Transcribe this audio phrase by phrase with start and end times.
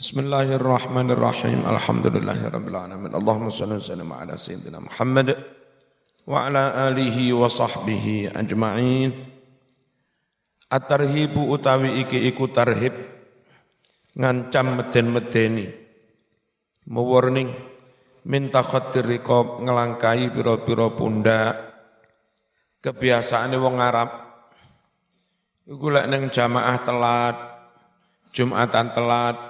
[0.00, 1.68] Bismillahirrahmanirrahim.
[1.68, 3.12] Alhamdulillahirabbil alamin.
[3.12, 5.36] Allahumma shalli wa sallim ala sayyidina Muhammad
[6.24, 9.12] wa ala alihi wa sahbihi ajma'in.
[10.72, 12.96] At-tarhibu utawi iki iku tarhib
[14.16, 15.68] ngancam meden-medeni.
[16.88, 17.52] Mewarning
[18.24, 21.76] minta khatir riqab ngelangkai pira-pira pundak.
[22.80, 24.08] Kebiasaane wong Arab
[25.68, 27.36] iku lek jamaah telat,
[28.32, 29.49] Jumatan telat,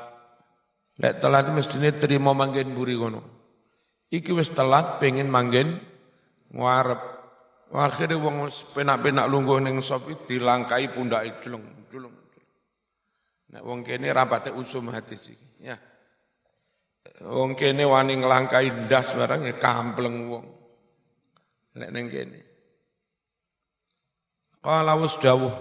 [1.01, 3.25] Lek telat mestine terima manggen buri kono.
[4.13, 5.81] Iki wis telat pengen manggen
[6.53, 7.01] ngarep.
[7.71, 12.13] Akhirnya wong penak-penak lungguh ning sop dilangkai pundake julung, julung.
[13.55, 15.79] Nek wong kene rapate usum hadis iki, ya.
[17.31, 20.47] Wong kene wani nglangkai ndas barang ya kampleng wong.
[21.79, 22.41] Nek ning kene.
[24.61, 25.55] Qala wasdawuh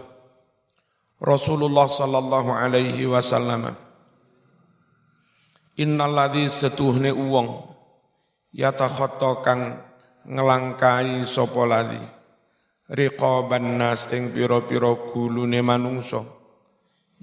[1.23, 3.71] Rasulullah sallallahu alaihi wasallam
[5.79, 7.71] Innalladzi setuhne uwong
[8.51, 9.79] yatakhatta kang
[10.27, 12.03] ngelangkai sapa ladzi?
[12.89, 16.25] Riqaban nas ing pira-pira gulune manungsa.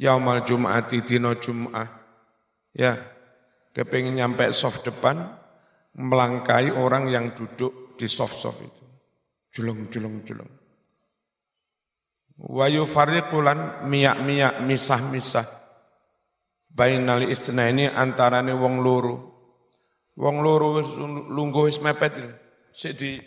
[0.01, 1.89] Yaumal jum'ati dina jum'ah.
[2.73, 2.97] Ya
[3.77, 5.21] kepengin nyampe soft depan
[5.97, 8.85] melangkai orang yang duduk di soft-soft itu.
[9.53, 10.49] Julung julung julung.
[12.37, 15.66] Wa yufarriqulan miyak-miyak misah-misah
[16.73, 19.15] bainal istinaini antarane wong loro.
[20.17, 20.81] Wong loro
[21.29, 22.25] lungguh wis mepet
[22.73, 23.21] sik di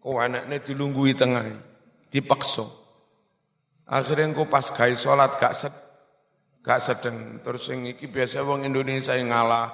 [0.00, 1.44] kau anaknya dilunggui tengah,
[2.08, 2.64] dipaksa.
[3.88, 5.74] Akhirnya engkau pas gawe salat gak sed,
[6.64, 7.40] gak sedeng.
[7.40, 9.68] Terus yang iki biasa wong Indonesia yang ngalah,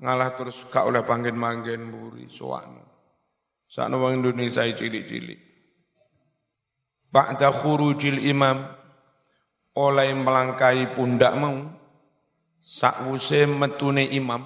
[0.00, 2.84] ngalah terus gak oleh panggil manggen buri soakno.
[3.68, 5.40] Sakno wong Indonesia cilik-cilik.
[7.08, 8.77] Ba'da khurujil imam
[9.78, 11.54] oleh melangkai pundak mau
[12.58, 14.42] sakwuse metune imam.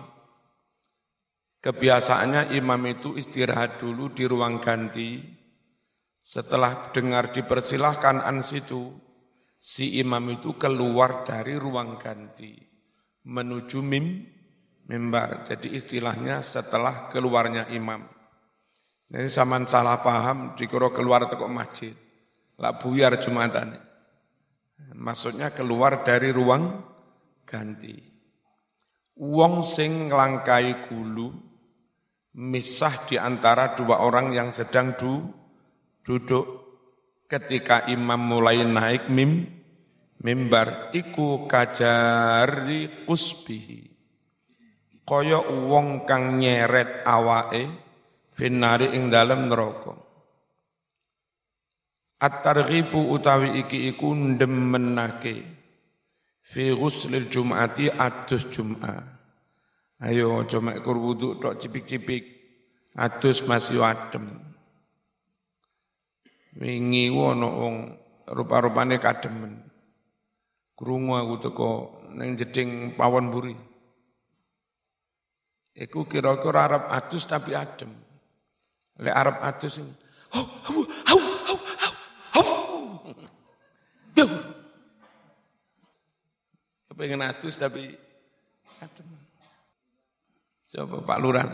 [1.62, 5.25] Kebiasaannya imam itu istirahat dulu di ruang ganti.
[6.22, 8.92] Setelah dengar dipersilahkan an situ
[9.59, 12.53] si imam itu keluar dari ruang ganti
[13.25, 14.22] menuju mim
[14.87, 15.47] mimbar.
[15.47, 18.04] Jadi istilahnya setelah keluarnya imam.
[19.12, 21.94] Ini zaman salah paham dikira keluar teko masjid.
[22.59, 23.91] Lah buyar jumatan
[24.93, 26.82] Maksudnya keluar dari ruang
[27.47, 27.97] ganti.
[29.22, 31.31] Wong sing nglangkai gulu
[32.38, 35.31] misah di antara dua orang yang sedang du,
[36.03, 36.60] duduk.
[37.31, 39.48] Ketika imam mulai naik mim
[40.21, 43.88] mimbar iku kajari kusbihi.
[45.03, 47.65] Kaya wong kang nyeret awake
[48.28, 50.02] finari ing dalem neraka
[52.22, 55.43] At-targhibu utawi iki iku ndemenake
[56.38, 59.03] fi ghuslil jum'ati adus jum'ah.
[60.03, 62.25] Ayo cuma kur wudu tok cipik-cipik.
[62.94, 64.38] Adus masih adem.
[66.59, 67.77] Wingi wono wong
[68.28, 69.65] rupa-rupane kademen.
[70.77, 71.71] Krungu aku teko
[72.12, 73.54] ning jeding pawon buri.
[75.72, 77.89] Iku kira-kira Arab adus tapi adem.
[79.00, 79.81] Lek Arab adus
[80.37, 80.47] oh,
[84.25, 84.43] oh,
[86.93, 87.97] Kepengen atus tapi
[88.78, 89.09] adem.
[90.72, 91.49] Coba Pak Lurah.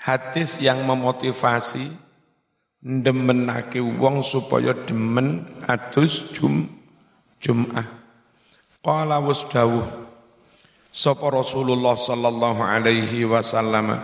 [0.00, 1.90] Hadis yang memotivasi
[2.80, 6.66] ndemenake wong supaya demen atus jum
[7.40, 7.88] Jum'ah.
[8.80, 9.84] Qala wasdawuh
[10.92, 13.96] sapa Rasulullah sallallahu alaihi wasallam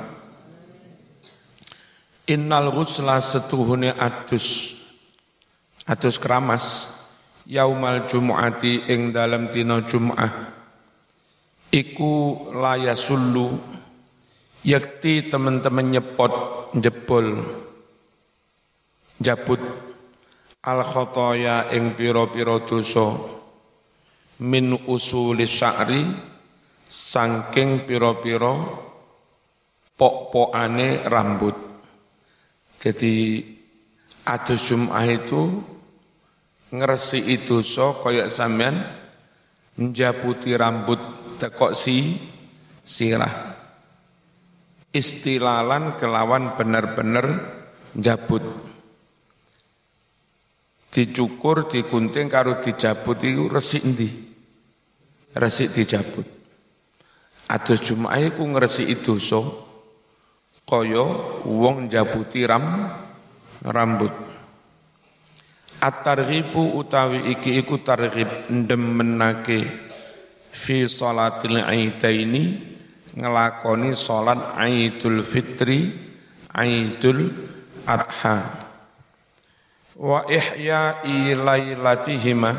[2.27, 4.76] Innal ghusla setuhune atus
[5.87, 6.91] atus keramas
[7.47, 10.33] yaumal jumu'ati ing dalam dina Jum'ah
[11.71, 13.55] iku laya sulu
[14.67, 16.35] yakti teman-teman nyepot
[16.75, 17.39] jebol
[19.23, 19.63] jabut
[20.67, 23.39] al khotoya ing piro-piro dosa.
[24.37, 26.05] Min usuli sya'ri
[26.85, 28.55] sangking piro-piro
[29.97, 31.57] pok-pokane rambut.
[32.77, 33.41] Jadi
[34.29, 35.41] adus Jum'ah itu
[36.77, 38.77] ngeresi itu so koyok sampean
[39.77, 41.01] menjaputi rambut
[41.41, 42.17] tekok si
[42.85, 43.57] sirah.
[44.93, 47.27] Istilalan kelawan bener-bener
[47.93, 48.41] jabut
[50.89, 54.09] dicukur digunting karo dijabut itu resik ndi
[55.37, 56.25] resik dijabut.
[57.47, 59.39] Atus jumat iku ngresiki dosa
[60.67, 61.05] kaya
[61.47, 62.91] wong jabuti ram
[63.63, 64.11] rambut
[65.77, 69.61] At-targhibu utawi iki iku targhib ndemenake
[70.49, 72.43] fi salatil aidaini
[73.17, 75.93] ngelakoni salat Aidul Fitri
[76.57, 77.29] Aidul
[77.85, 78.67] Adha.
[79.97, 82.53] Wa ihya'i lailatihima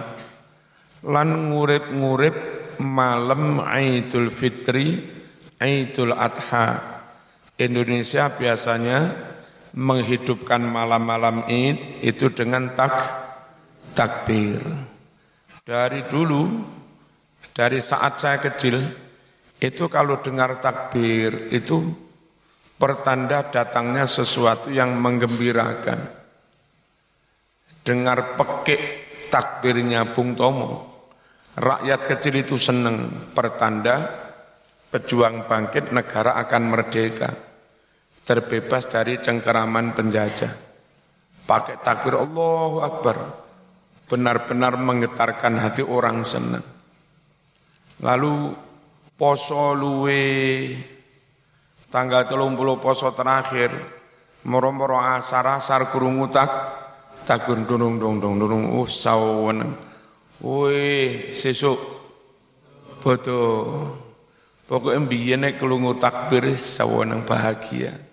[1.05, 2.37] lan ngurip-ngurip
[2.81, 5.01] malam Aidul Fitri
[5.57, 6.97] Aidul Adha.
[7.57, 9.26] Indonesia biasanya
[9.77, 12.97] menghidupkan malam-malam Id itu dengan tak
[13.94, 14.57] takbir.
[15.62, 16.65] Dari dulu,
[17.53, 18.81] dari saat saya kecil,
[19.62, 21.94] itu kalau dengar takbir itu
[22.81, 26.00] pertanda datangnya sesuatu yang menggembirakan.
[27.85, 28.81] Dengar pekik
[29.29, 31.06] takbirnya Bung Tomo,
[31.53, 34.09] rakyat kecil itu senang pertanda
[34.89, 37.46] pejuang bangkit negara akan merdeka
[38.27, 40.51] terbebas dari cengkeraman penjajah.
[41.47, 43.47] Pakai takbir Allahu Akbar.
[44.12, 46.63] Benar-benar menggetarkan hati orang senang.
[48.03, 48.51] Lalu
[49.15, 50.24] poso luwe
[51.88, 53.74] tanggal telung puluh poso terakhir
[54.45, 56.51] moro-moro asar asar kurungu tak
[57.25, 59.88] takbir dunung dung dung dunung uh sawen
[60.38, 61.81] Wih, sesuk
[63.01, 63.97] bodoh.
[64.69, 68.06] Pokoknya biyen nek kelungu takbir sawenang bahagia.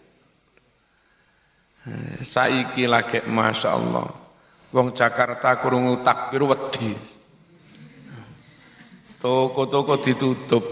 [2.24, 4.08] Saiki lagi Masya Allah.
[4.72, 6.96] Wong Jakarta kurungu takbir wedi.
[9.20, 10.64] Toko-toko ditutup.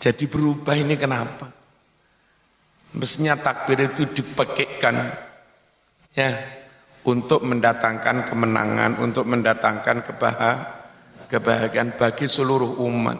[0.00, 1.48] Jadi berubah ini kenapa?
[2.94, 4.96] Mestinya takbir itu dipekikkan
[6.12, 6.30] ya
[7.08, 10.04] untuk mendatangkan kemenangan, untuk mendatangkan
[11.28, 13.18] kebahagiaan bagi seluruh umat,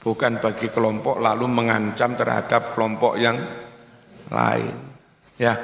[0.00, 3.36] bukan bagi kelompok lalu mengancam terhadap kelompok yang
[4.32, 4.87] lain.
[5.38, 5.54] Ya.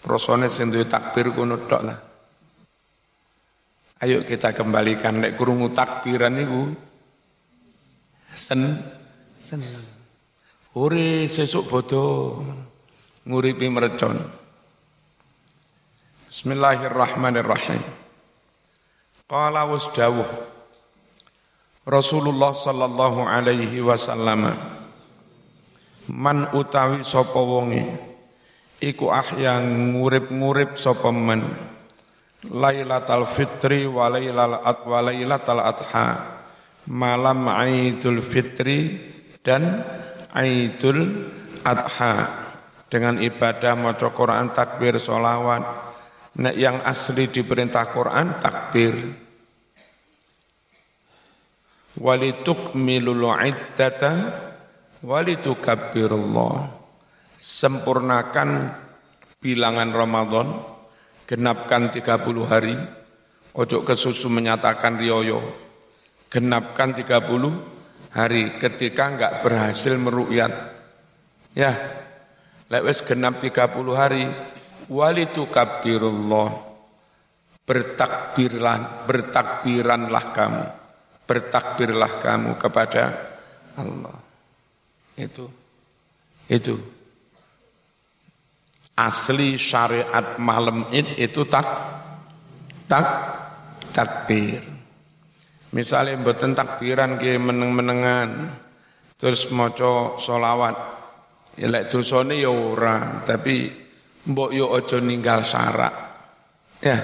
[0.00, 1.98] Prosone sing takbir kuno tok lah.
[3.98, 6.70] Ayo kita kembalikan nek kurungu takbiran niku
[8.32, 8.78] sen
[9.42, 9.84] seneng.
[10.78, 12.40] Ore sesuk bodoh
[13.26, 14.16] nguripi merecon.
[16.30, 17.82] Bismillahirrahmanirrahim.
[19.28, 20.28] Qala wasdawuh
[21.88, 24.52] Rasulullah sallallahu alaihi wasallam
[26.12, 27.84] man utawi sapa wonge?
[28.78, 31.42] Iku ahya ngurip-ngurip sapa man
[32.46, 36.06] Lailatul Fitri wa Lailal wa Lailatul Adha.
[36.88, 38.96] Malam Aidul Fitri
[39.42, 39.84] dan
[40.32, 41.28] Aidul
[41.66, 42.46] Adha.
[42.88, 45.88] Dengan ibadah maca Quran takbir solawat
[46.38, 48.94] Nek yang asli diperintah Quran takbir.
[51.98, 54.12] Walitukmilul iddata
[55.02, 56.66] walitukabbirullah
[57.38, 58.74] sempurnakan
[59.38, 60.48] bilangan Ramadan
[61.28, 62.76] genapkan 30 hari.
[63.58, 65.42] Ojo kesusu menyatakan rioyo.
[66.28, 70.52] Genapkan 30 hari ketika enggak berhasil meru'yat
[71.56, 71.72] ya
[72.68, 74.28] lewes genap 30 hari
[74.92, 76.52] walitukabbirullah
[77.64, 80.64] bertakbirlah bertakbiranlah kamu.
[81.28, 83.12] Bertakbirlah kamu kepada
[83.76, 84.27] Allah
[85.18, 85.46] itu.
[86.48, 86.76] Itu.
[88.98, 91.66] Asli syariat malam id itu tak
[92.90, 93.06] tak
[93.94, 94.62] takbir.
[95.74, 98.28] Misalnya mboten takbiran ke meneng-menengan
[99.18, 100.76] terus maca solawat
[101.58, 103.68] ya lek dosane ya ora tapi
[104.26, 105.94] mbok yo aja ninggal syarak.
[106.82, 106.98] Ya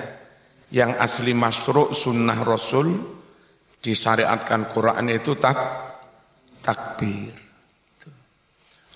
[0.74, 2.90] yang asli masru' sunnah rasul
[3.78, 5.58] disyariatkan Quran itu tak
[6.64, 7.43] takbir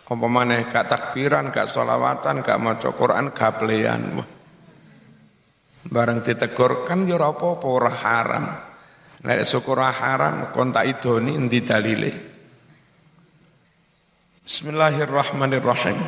[0.09, 4.17] apa maneh gak takbiran, gak solawatan, gak maca Quran, gak pelean.
[5.85, 8.45] Bareng ditegur kan yo apa-apa ora haram.
[9.19, 12.13] Nek syukur haram kon tak idoni endi dalile.
[14.49, 15.99] Bismillahirrahmanirrahim.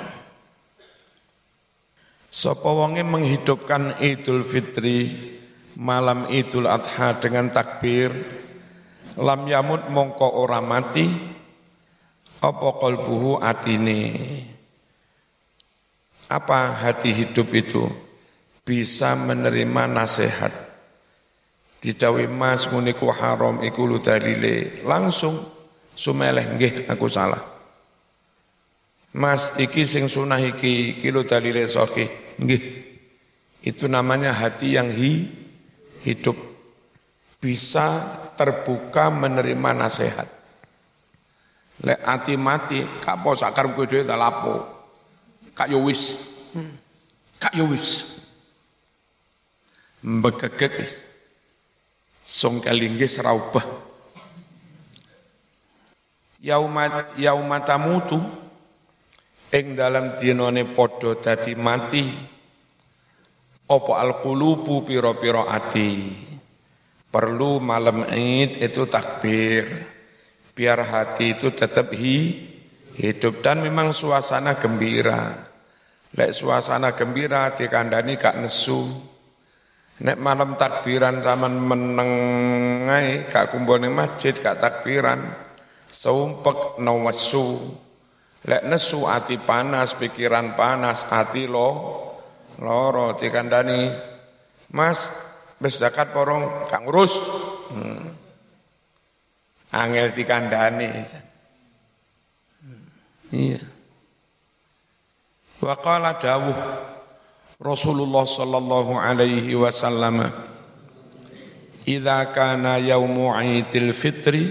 [2.31, 5.11] Sapa wonge menghidupkan Idul Fitri
[5.75, 8.15] malam Idul Adha dengan takbir
[9.19, 11.11] lam yamut mongko ora mati
[12.41, 14.17] apa qalbuhu atine?
[16.31, 17.85] Apa hati hidup itu
[18.65, 20.53] bisa menerima nasihat?
[21.81, 24.81] Didawi mas muniku haram iku dalile.
[24.85, 25.37] Langsung
[25.93, 27.41] sumeleh nggih aku salah.
[29.11, 32.09] Mas iki sing sunah iki kilo dalile sahih.
[32.41, 32.63] Nggih.
[33.61, 35.29] Itu namanya hati yang hi,
[36.07, 36.37] hidup.
[37.41, 40.40] Bisa terbuka menerima nasihat
[41.81, 44.55] Lek ati mati, kak po sakar kowe dhewe tak lapo.
[45.57, 46.17] Kak yo wis.
[47.41, 48.21] Kak yo wis.
[50.05, 51.05] Mbegegek wis.
[52.21, 53.65] Song kelinggis raubah.
[56.41, 58.17] Yaumat yaumatamutu
[59.53, 62.07] ing dalam dinone padha dadi mati
[63.69, 66.07] opo alqulubu piro-piro ati
[67.11, 69.67] perlu malam Id itu takbir
[70.53, 72.49] biar hati itu tetap hi,
[72.99, 75.33] hidup dan memang suasana gembira
[76.11, 78.83] lek suasana gembira dikandani kak nesu
[80.03, 85.23] nek malam takbiran zaman menengai kak kumpul masjid kak takbiran
[85.91, 87.79] seumpek nawasu
[88.41, 91.69] Lek nesu ati panas, pikiran panas, ati lo
[92.57, 93.93] loro dikandani.
[94.73, 95.13] Mas,
[95.61, 97.21] wis zakat porong kang ngurus.
[97.69, 98.20] Hmm.
[99.71, 100.89] Angel dikandani.
[103.31, 103.63] Iya.
[105.63, 106.57] Wa qala dawuh
[107.61, 110.25] Rasulullah sallallahu alaihi wasallam
[111.85, 114.49] Idza kana yaumu Idul Fitri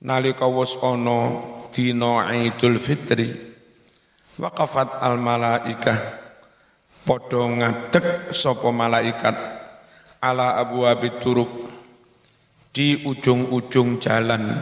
[0.00, 1.38] nalika wis ana
[1.70, 3.28] dina Idul Fitri
[4.40, 5.98] waqafat al malaikah
[7.04, 9.36] padha ngadeg sapa malaikat
[10.24, 10.88] ala abu
[11.20, 11.67] turuk
[12.78, 14.54] di ujung-ujung jalan.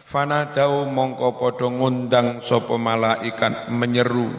[0.00, 4.32] Fanadau mongko padha ngundang sapa malaikat menyeru.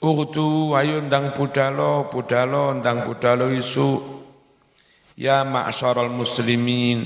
[0.00, 4.00] Utu ayo ndang budalo budalo ndang budalo isu.
[5.20, 7.04] Ya ma'syarul muslimin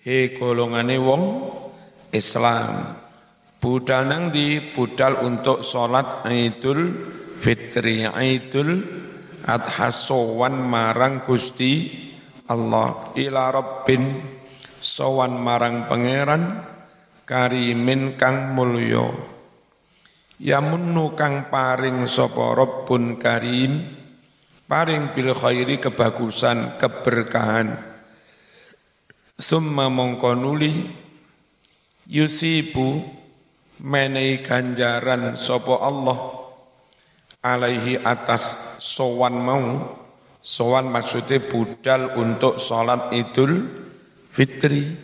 [0.00, 1.24] he golongane wong
[2.16, 2.96] Islam.
[3.60, 6.96] Budal nang di budal untuk sholat Idul
[7.36, 8.80] Fitri, Idul
[9.44, 12.08] Adha sowan marang Gusti
[12.50, 13.14] Allah.
[13.14, 14.18] Ila Rabbin
[14.82, 16.66] sowan marang pangeran
[17.22, 19.06] karimin kang mulya.
[20.42, 24.00] Yamunnu kang paring sapa Rabbun karim
[24.70, 27.74] paring bil khairi kebagusan keberkahan.
[29.38, 30.86] Summa mongko nuli
[32.10, 33.02] yusibu
[33.82, 36.18] menei ganjaran sopo Allah
[37.40, 39.64] alaihi atas sowan mau
[40.40, 43.68] sowan maksudnya budal untuk sholat idul
[44.32, 44.96] fitri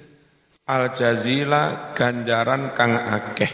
[0.67, 3.53] al jazila ganjaran kang akeh.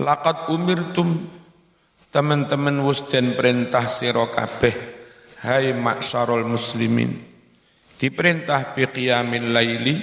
[0.00, 1.28] Lakat umirtum
[2.08, 4.72] teman-teman wus dan perintah sira kabeh
[5.44, 7.12] hai maksarul muslimin.
[8.00, 9.96] Diperintah biqiyamil laili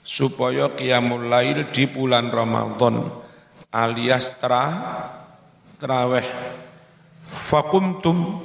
[0.00, 3.26] supaya qiyamul lail di bulan Ramadan
[3.74, 4.64] alias tra
[5.76, 6.26] traweh.
[7.26, 8.38] Fakumtum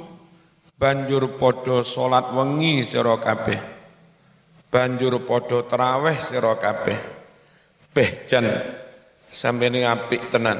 [0.82, 3.60] banjur podo salat wengi sira kabeh.
[4.66, 6.98] Banjur podo traweh sira kabeh.
[7.94, 8.50] Behjan
[9.30, 10.58] sampai ini apik tenan.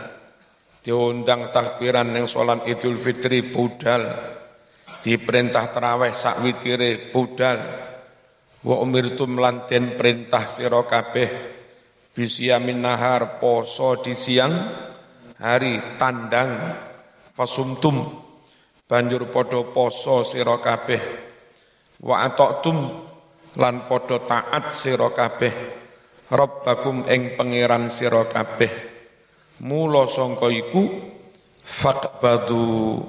[0.79, 4.15] Diundang takbiran yang sholat idul fitri budal.
[5.03, 7.59] Diperintah terawih sak witire budal.
[8.63, 11.31] Wa umirtum lanten perintah sira kabeh.
[12.15, 14.55] Bisiamin nahar poso di siang
[15.43, 16.79] hari tandang.
[17.35, 18.22] Fasumtum
[18.93, 21.01] banjur podo poso sira kabeh
[22.05, 22.77] wa atoktum
[23.57, 25.55] lan podo taat sira kabeh
[26.29, 28.69] rabbakum ing pangeran sira kabeh
[29.65, 30.93] mula sangka iku
[31.65, 33.01] faqbadu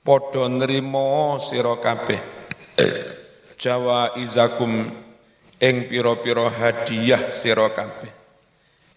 [0.00, 2.40] podo nrimo sira kabeh
[3.62, 4.90] Jawa izakum
[5.62, 8.10] ing piro-piro hadiah sira kabeh.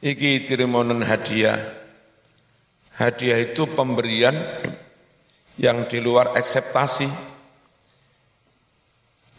[0.02, 1.60] Iki tirimonen hadiah.
[2.98, 4.34] Hadiah itu pemberian
[5.60, 7.10] yang di luar ekspektasi.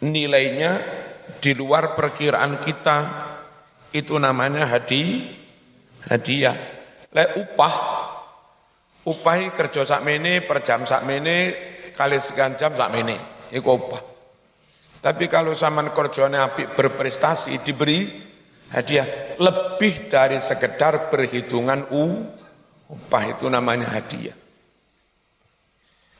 [0.05, 0.71] Nilainya
[1.41, 2.97] di luar perkiraan kita.
[3.93, 5.25] Itu namanya hadi,
[6.11, 6.57] hadiah.
[7.15, 7.75] Le upah,
[9.07, 11.55] upah kerja sak mene per jam sak mene
[11.95, 13.47] kali sekian jam sak mene.
[13.49, 14.01] Iku upah.
[15.01, 18.05] Tapi kalau zaman kerjanya api berprestasi diberi
[18.75, 22.27] hadiah lebih dari sekedar perhitungan u
[22.91, 24.46] upah itu namanya hadiah.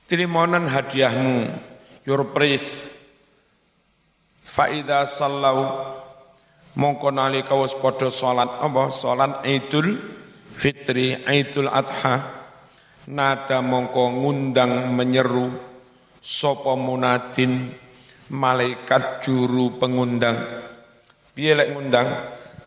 [0.07, 1.51] Terimonan hadiahmu,
[2.07, 2.79] your praise.
[4.39, 5.83] Faida sallau
[6.79, 9.99] mongko nalika wis padha salat apa salat Idul
[10.55, 12.23] Fitri Idul Adha
[13.11, 15.51] nada mongko ngundang menyeru
[16.23, 17.67] sapa munadin
[18.31, 20.39] malaikat juru pengundang.
[21.35, 22.07] Piye lek ngundang?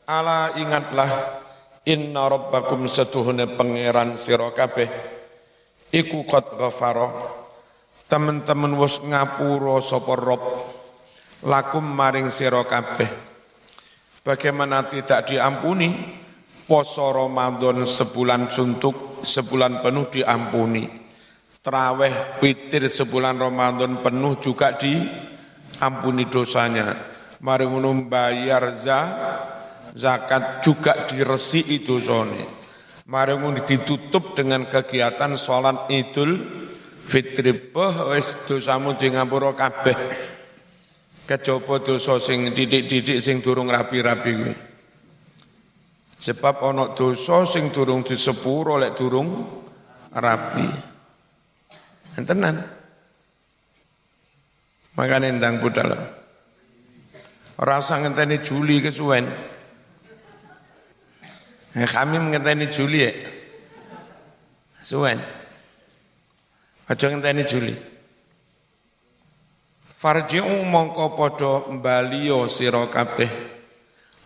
[0.05, 1.41] Ala ingatlah
[1.89, 5.20] inna rabbakum setuhune pangeran sira kabeh
[5.91, 7.39] iku qad ghafara.
[8.11, 10.43] Teman-teman wis ngapura sapa Rob
[11.47, 13.07] lakum maring sira kabeh.
[14.27, 15.95] Bagaimana tidak diampuni
[16.67, 20.85] poso Ramadan sebulan suntuk, sebulan penuh diampuni.
[21.61, 26.89] Traweh witir sebulan Ramadan penuh juga diampuni dosanya.
[27.41, 27.65] Mari
[28.05, 29.01] bayar za,
[29.97, 32.60] zakat juga diresi itu dosane.
[33.11, 33.35] Mari
[33.67, 36.47] ditutup dengan kegiatan sholat idul
[37.03, 37.51] fitri.
[37.51, 39.99] Beh, wis dosamu di ngapura kabeh.
[41.27, 44.35] Kecoba dosa sing didik-didik sing durung rapi-rapi.
[46.23, 49.59] Sebab ana dosa sing durung disepuro lek durung
[50.15, 50.67] rapi.
[52.15, 52.63] Tenan.
[54.95, 55.99] Makanya endang budal.
[57.59, 59.27] Rasa ngenteni Juli kesuwen.
[61.77, 63.13] Eh, kami ngenteni Juli ya.
[64.83, 65.21] Suwen.
[66.91, 67.75] Aja ngenteni Juli.
[70.01, 73.29] Farji'u mongko padha mbaliyo sira kabeh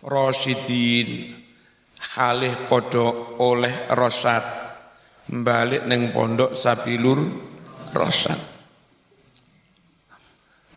[0.07, 1.35] rasyidin
[2.15, 3.11] halih padha
[3.43, 4.65] oleh rosat
[5.29, 7.19] balik neng pondok sabilur
[7.93, 8.37] rosan.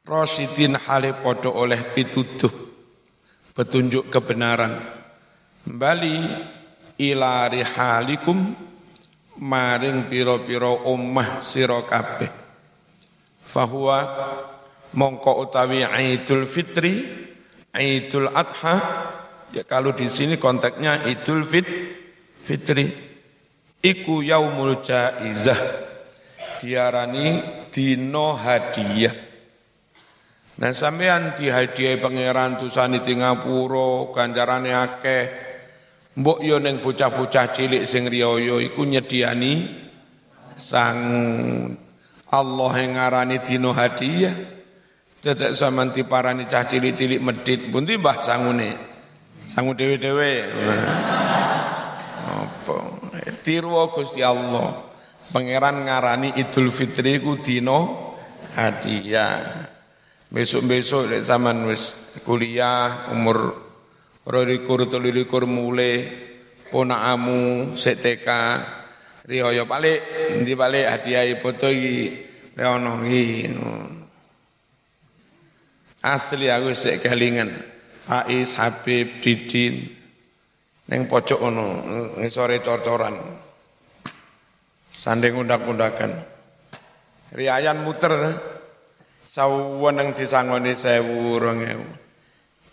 [0.08, 2.48] Rosidin hale podo oleh pituduh
[3.52, 4.80] petunjuk kebenaran.
[5.68, 6.16] Bali
[6.98, 8.38] ila rihalikum
[9.38, 12.30] maring piro-piro ummah sira kabeh.
[13.48, 13.98] Fahuwa
[14.98, 17.00] mongko utawi Idul Fitri,
[17.72, 18.76] Idul Adha,
[19.54, 21.66] ya kalau di sini konteksnya Idul Fit,
[22.44, 22.86] Fitri,
[23.80, 25.60] iku yaumul jaizah
[26.60, 27.40] diarani
[27.70, 29.14] dino hadiah.
[30.58, 35.47] Nah sampean dihadiah pangeran tusani di ngapura ganjarane akeh.
[36.18, 39.70] Mbok yo ning bocah-bocah cilik sing riyo iku nyediani
[40.58, 40.98] sang
[42.28, 44.34] Allah yang ngarani dino hadiah.
[45.18, 48.70] Dadak sampean diparani cah cilik-cilik medit, pundi mbah sangune?
[49.46, 50.46] Sangu dewe-dewe.
[52.26, 52.76] Apa?
[53.42, 54.74] Tiru Gusti Allah.
[55.28, 58.14] Pangeran ngarani Idul Fitri ku dino
[58.58, 59.68] hadiah.
[60.28, 63.67] Besok-besok zaman wis kuliah umur
[64.28, 66.04] rolikur telulikur mulai
[66.68, 68.60] ponakamu seteka
[69.24, 70.04] riyo balik
[70.44, 73.00] di balik hadiah foto iki leono
[75.98, 77.50] Asli aku sek kelingan
[78.06, 79.98] Faiz Habib Didin
[80.88, 81.66] neng pojok ono
[82.16, 83.18] ngisore cor-coran.
[84.88, 86.16] Sanding undak-undakan.
[87.34, 88.14] Riayan muter
[89.28, 91.88] saweneng disangoni sewu rong ewu.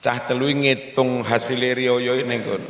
[0.06, 2.70] Cah telu ngitung hasil riyoyo ning kono.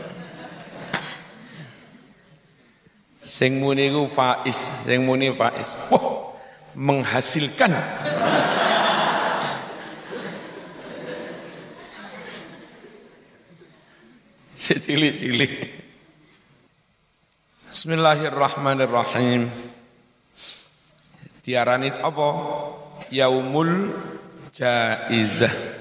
[3.19, 5.75] Sing muni ku Faiz, sing muni Faiz.
[5.91, 6.31] Wah,
[6.79, 7.75] menghasilkan.
[14.55, 15.75] Secilik-cilik.
[17.67, 19.51] Bismillahirrahmanirrahim.
[21.43, 22.27] Diarani apa?
[23.11, 23.91] Yaumul
[24.55, 25.74] Jaizah.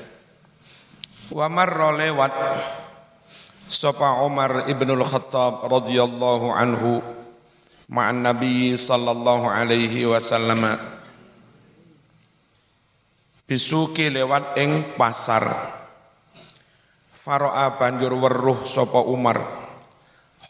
[1.33, 2.35] Wa marra lewat
[3.65, 7.01] sapa Umar ibnul Khattab radhiyallahu anhu
[7.89, 10.77] ma'an Nabi sallallahu alaihi wasallam
[13.49, 15.49] bisuki lewat ing pasar
[17.13, 19.65] Faro'a banjur weruh sapa Umar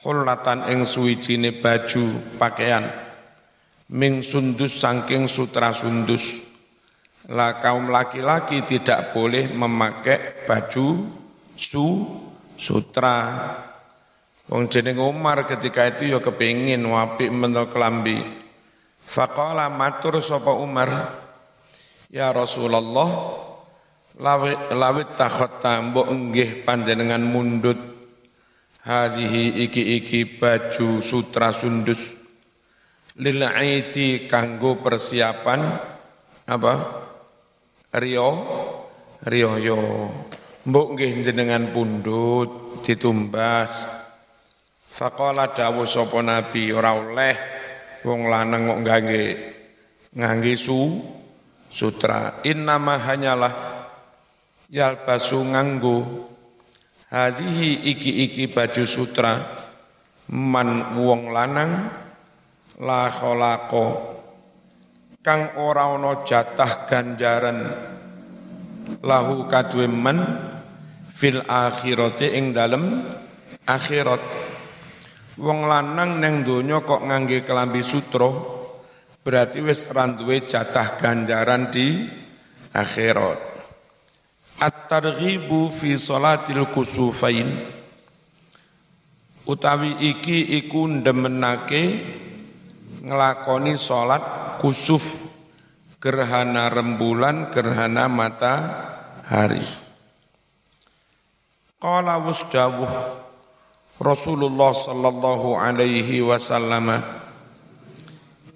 [0.02, 2.90] Hulatan ing suwijine baju pakaian
[3.88, 6.53] ming sundus saking sutra sundus.
[7.32, 11.08] Lah kaum laki-laki tidak boleh memakai baju
[11.56, 11.86] su
[12.60, 13.20] sutra.
[14.44, 18.20] Wong jeneng Umar ketika itu ya kepingin wapi mentok kelambi.
[19.04, 20.88] Faqala matur sapa Umar,
[22.12, 23.08] Ya Rasulullah,
[24.20, 27.76] lawit lawit takhotta mbok nggih panjenengan mundut
[28.86, 32.14] hadhihi iki-iki baju sutra sundus
[33.18, 35.60] lil aiti kanggo persiapan
[36.46, 37.03] apa
[37.98, 38.30] rio
[39.26, 39.80] rio yo.
[40.64, 43.90] Mbok nggih jenengan pundut ditumbas.
[44.94, 47.34] Faqala dawu sapa nabi ora oleh
[48.06, 49.24] wong lanang kok ngangge
[50.14, 51.02] ngangge su
[51.68, 52.40] sutra.
[52.46, 53.54] Innama hanyalah
[54.70, 55.98] yalbasu nganggo.
[57.10, 59.38] Hadihi iki-iki baju sutra
[60.32, 61.90] man wong lanang
[62.80, 64.13] la kholako
[65.24, 67.58] kang ora ana jatah ganjaran.
[69.00, 70.20] Lahu kadue man
[71.08, 73.00] fil akhirati ing dalem
[73.64, 74.20] akhirat.
[75.40, 78.28] Wong lanang neng donya kok ngangge kelambi sutra
[79.24, 82.04] berarti wis randuwe jatah ganjaran di
[82.76, 83.40] akhirat.
[84.60, 87.48] At-targhibu fi salatil kusufain.
[89.44, 91.82] Utawi iki iku ndemenake
[93.04, 95.20] ngelakoni salat kusuf
[96.00, 99.60] gerhana rembulan gerhana matahari.
[101.76, 102.88] Qala wasdawuh
[104.00, 106.96] Rasulullah sallallahu alaihi wasallam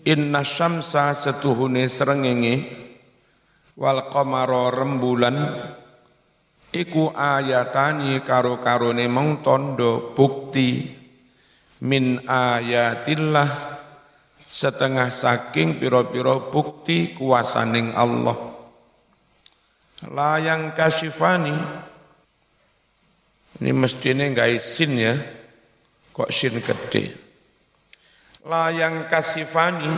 [0.09, 2.73] Inna syamsa setuhune srengenge
[3.77, 5.37] wal qamara rembulan
[6.73, 10.88] iku ayatani karo-karone mong tondo bukti
[11.85, 13.67] min ayatillah
[14.49, 18.57] setengah saking piro-piro bukti kuasaning Allah.
[20.09, 21.53] Layang kasifani
[23.61, 25.15] ini mestinya nggak isin ya
[26.17, 27.13] kok sin gede.
[28.49, 29.93] Layang kasifani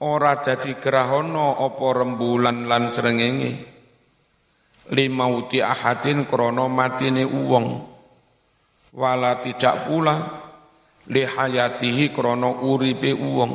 [0.00, 3.52] ora dadi grahono apa rembulan lan srengenge.
[4.88, 7.68] Limauti ahadin krana matine uwong.
[8.96, 10.47] Wala tidak pula
[11.08, 13.52] li hayatihi krana uripe uwong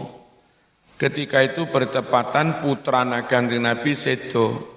[0.97, 4.73] ketika itu bertepatan putra Kanjeng Nabi sedo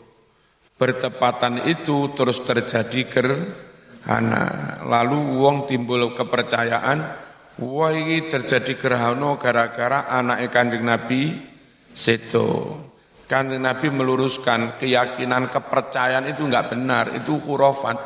[0.77, 4.45] bertepatan itu terus terjadi gerhana
[4.85, 11.41] lalu uang timbul kepercayaan Wah ini terjadi gerhana gara-gara anak kanjeng Nabi
[11.89, 12.77] seto.
[13.25, 17.97] Kanjeng Nabi meluruskan keyakinan kepercayaan itu enggak benar, itu khurafat.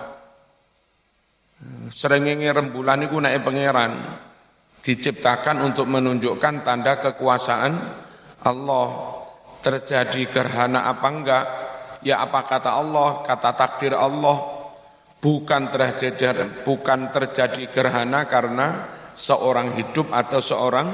[1.91, 3.93] Serengenge rembulan itu naik pangeran
[4.81, 7.73] diciptakan untuk menunjukkan tanda kekuasaan
[8.45, 8.89] Allah.
[9.61, 11.45] Terjadi gerhana apa enggak?
[12.01, 14.41] Ya apa kata Allah, kata takdir Allah.
[15.21, 20.89] Bukan terjadi bukan terjadi gerhana karena seorang hidup atau seorang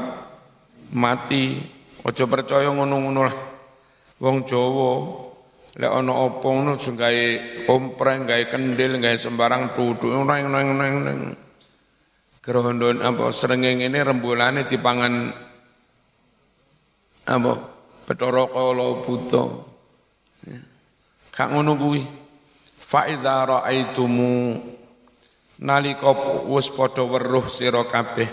[0.90, 1.62] mati.
[2.03, 3.37] Ojo percaya ngono-ngono lah.
[4.18, 4.92] Wong Jawa
[5.77, 7.27] lek ana apa ngono gawe
[7.68, 11.46] ompreng, gawe kendil, gawe sembarang duduk neng neng neng.
[12.47, 15.35] Gerhondon apa srengenge ini rembulane dipangan
[17.27, 17.53] apa
[18.07, 19.03] Bathara Kala.
[20.47, 20.61] Ya.
[21.35, 22.07] Kak ngono kuwi.
[22.79, 24.63] Fa idza ra'aitumu
[25.59, 26.15] nalika
[26.47, 28.31] wis padha weruh sira kabeh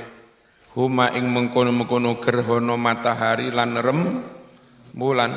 [0.77, 4.01] huma ing mengkono-mengkono gerhana matahari lan rem
[4.93, 5.33] bulan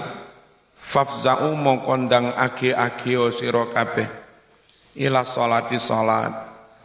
[0.76, 4.08] fafza'u mongko ndang age-age sira kabeh
[5.00, 6.32] ila salati salat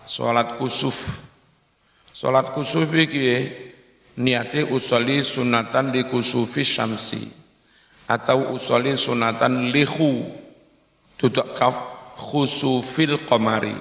[0.08, 1.31] salat kusuf
[2.22, 3.50] salat kusuf iki
[4.22, 7.26] niate usoli sunatan di kusufi syamsi
[8.06, 10.30] atau usoli sunatan lihu
[11.18, 11.82] tutuk kaf
[12.14, 13.74] khusufil qamari.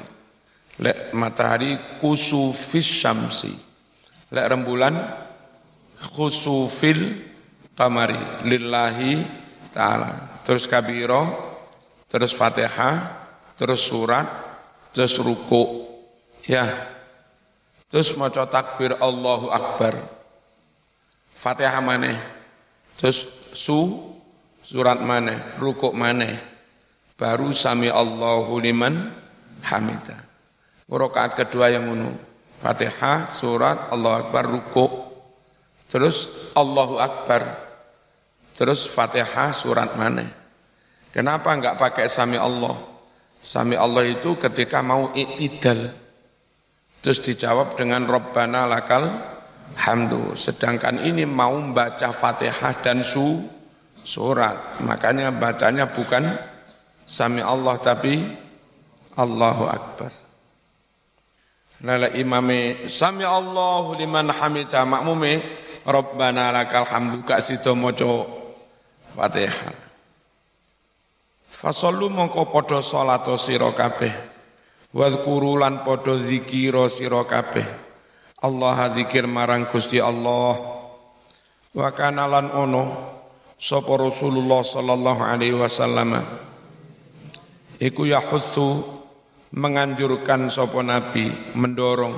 [0.80, 3.52] Lek matahari kusufis syamsi.
[4.32, 4.96] Lek rembulan
[6.00, 7.20] khusufil
[7.76, 8.16] kamari
[8.48, 9.20] lillahi
[9.68, 10.40] ta'ala.
[10.48, 11.28] Terus kabiro
[12.08, 13.20] terus fatihah
[13.60, 14.24] terus surat
[14.96, 15.84] terus ruku
[16.48, 16.89] ya
[17.90, 19.98] terus maca takbir Allahu Akbar
[21.36, 22.16] fatihah mana
[22.96, 23.98] terus su
[24.64, 26.38] surat mana ruku mana
[27.18, 29.10] baru sami Allahu liman
[29.66, 30.30] hamidah
[30.90, 32.10] Rakaat kedua yang ngono.
[32.58, 34.90] Fatihah, surat, Allah Akbar, ruku.
[35.86, 36.26] Terus
[36.58, 37.46] Allahu Akbar.
[38.58, 40.26] Terus Fatihah surat mana?
[41.14, 42.74] Kenapa enggak pakai sami Allah?
[43.38, 45.94] Sami Allah itu ketika mau iktidal.
[47.00, 49.08] Terus dijawab dengan Rabbana lakal
[49.80, 50.36] hamdu.
[50.36, 53.40] Sedangkan ini mau baca Fatihah dan su
[54.04, 54.84] surat.
[54.84, 56.28] Makanya bacanya bukan
[57.08, 58.20] sami Allah tapi
[59.16, 60.12] Allahu Akbar.
[61.80, 65.40] Lala imame sami Allahu liman hamida makmume
[65.88, 68.28] Rabbana lakal hamdu sida maca
[69.16, 69.72] Fatihah.
[71.48, 73.72] Fasallu mongko padha salat sira.
[74.90, 77.66] Wadhkuru lan padha zikira sira kabeh.
[78.42, 80.58] Allah zikir marang Gusti Allah.
[81.70, 82.26] Wa kana
[82.58, 82.82] ono
[83.60, 86.16] sapa Rasulullah sallallahu alaihi wasallam
[87.76, 88.82] iku yahutsu
[89.52, 92.16] menganjurkan sopo nabi mendorong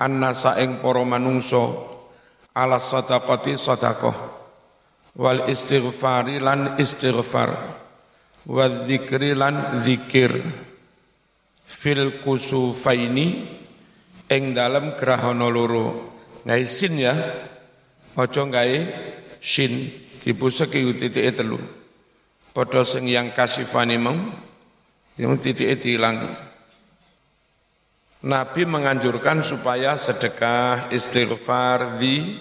[0.00, 1.92] annasa ing para manungso
[2.56, 4.16] ala sadaqati sadaqah
[5.20, 7.52] wal istighfari lan istighfar
[8.48, 10.32] wal dzikri lan zikir
[11.70, 13.46] fil kusufaini
[14.26, 17.14] ing dalam grahana loro ngai sin ya
[18.18, 18.90] aja ngai
[19.38, 19.86] sin
[20.18, 21.62] dipusake titike telu
[22.50, 24.18] padha sing yang kasifane meng
[25.20, 26.32] yang titik dihilangi.
[28.20, 32.36] Nabi menganjurkan supaya sedekah, istighfar, di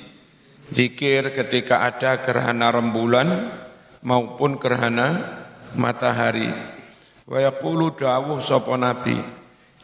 [0.72, 3.52] zikir ketika ada gerhana rembulan
[4.04, 5.24] maupun gerhana
[5.76, 6.52] matahari.
[7.30, 9.14] Wa yaqulu dawuh sapa Nabi,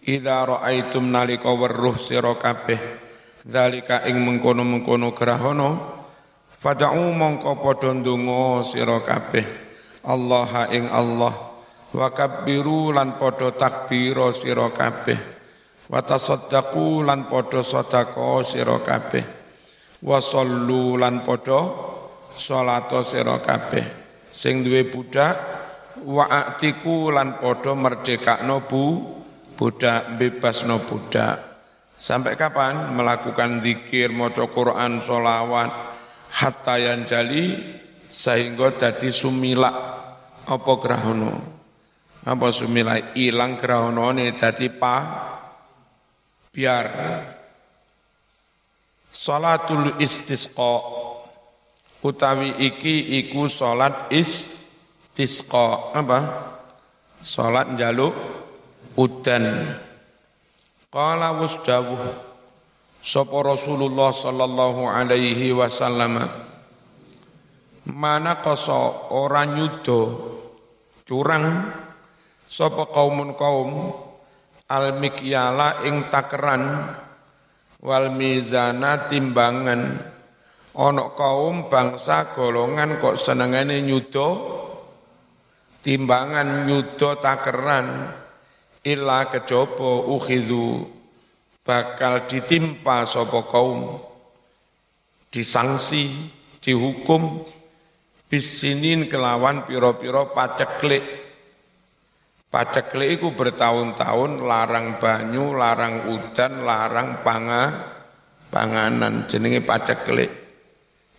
[0.02, 3.06] "Idza ra'aitum nalika weruh sira kabeh
[3.46, 5.70] zalika ing mengkono-mengkono gerhana
[6.66, 9.46] Fada'u mongko padha ndonga sira kabeh
[10.10, 11.34] Allah ing Allah
[11.94, 15.20] wa kabbiru lan padha takbira sira kabeh
[15.86, 19.26] wa tasaddaqu lan padha sedekah sira kabeh
[20.02, 21.62] wa sallu lan padha
[22.34, 23.86] salat sira kabeh.
[24.34, 25.55] Sing duwe budak
[26.04, 28.84] wa atiku lan padha merdekakno bu
[29.56, 31.56] budak bebasno budak.
[31.96, 35.72] Sampai kapan melakukan zikir maca Quran solawat
[36.36, 37.56] hatta yang jali
[38.12, 39.72] sehingga jadi sumila
[40.46, 41.56] apa grahono
[42.26, 44.98] apa sumila ilang grahono ini jadi pa
[46.52, 46.88] biar.
[49.16, 50.76] Salatul istisqa
[52.04, 54.12] utawi iki iku salat
[55.16, 56.20] istisqa apa?
[57.24, 58.12] Salat jaluk
[59.00, 59.64] udan.
[60.92, 62.04] Qala wasdawuh
[63.00, 66.20] Sapa Rasulullah sallallahu alaihi wasallam.
[67.86, 70.02] Mana koso ora nyudo
[71.08, 71.70] curang?
[72.50, 73.94] Sapa kaumun kaum?
[74.68, 76.92] Al mikyala ing takeran.
[77.80, 79.82] Wal mizana timbangan.
[80.76, 84.65] Ana kaum bangsa golongan kok senengane nyudo
[85.86, 88.10] timbangan nyudo takeran.
[88.82, 90.90] Illa kejaba ukhidhu.
[91.62, 94.02] Bakal ditimpa sapa kaum.
[95.30, 96.10] Disangsi
[96.58, 97.46] dihukum.
[98.26, 101.06] Bisinin kelawan piro-piro paceklik.
[102.50, 107.64] Paceklik itu bertahun-tahun larang banyu larang udan larang panga
[108.50, 109.30] panganan.
[109.30, 110.30] Jenenge paceklik.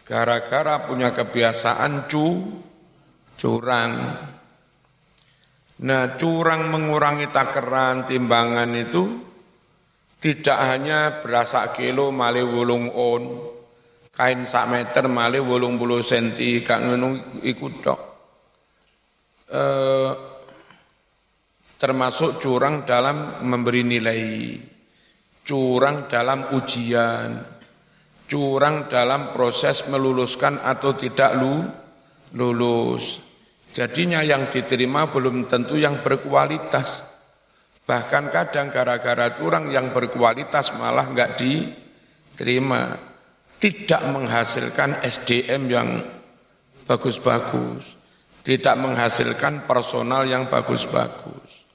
[0.07, 2.47] Gara-gara punya kebiasaan cu
[3.39, 3.93] curang
[5.77, 9.27] nah curang mengurangi takaran timbangan itu
[10.17, 13.23] tidak hanya berasa kilo male wulung on,
[14.11, 18.01] kain sak meter male wulung bulu senti, kak ngono ikut dok.
[19.47, 19.63] E,
[21.77, 24.57] termasuk curang dalam memberi nilai,
[25.45, 27.37] curang dalam ujian,
[28.25, 31.61] curang dalam proses meluluskan atau tidak lu,
[32.41, 33.26] lulus.
[33.77, 37.05] Jadinya yang diterima belum tentu yang berkualitas.
[37.85, 42.97] Bahkan kadang gara-gara curang yang berkualitas malah nggak diterima.
[43.61, 45.89] Tidak menghasilkan SDM yang
[46.89, 48.01] bagus-bagus.
[48.41, 51.69] Tidak menghasilkan personal yang bagus-bagus.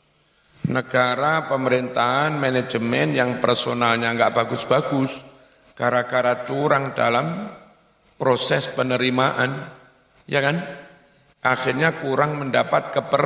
[0.74, 5.22] Negara, pemerintahan, manajemen yang personalnya nggak bagus-bagus.
[5.78, 7.46] Gara-gara curang dalam
[8.18, 9.70] proses penerimaan.
[10.26, 10.81] Ya kan?
[11.41, 13.25] Akhirnya kurang mendapat keper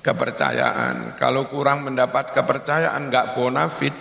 [0.00, 1.20] kepercayaan.
[1.20, 3.92] Kalau kurang mendapat kepercayaan nggak bonafit,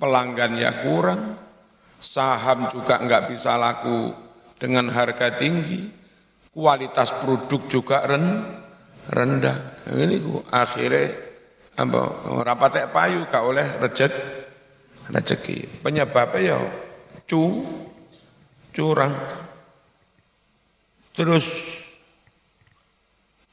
[0.00, 1.36] pelanggannya kurang,
[2.00, 4.16] saham juga nggak bisa laku
[4.56, 5.92] dengan harga tinggi,
[6.52, 8.44] kualitas produk juga ren,
[9.12, 9.84] rendah.
[9.92, 11.12] Ini ku akhirnya
[11.80, 12.00] apa
[12.44, 14.12] rapatek payu gak oleh rejek
[15.08, 15.80] rezeki.
[15.80, 16.58] Penyebabnya ya
[17.24, 17.64] cu
[18.72, 19.14] curang.
[21.16, 21.46] Terus